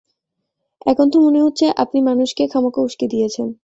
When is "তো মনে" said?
1.09-1.39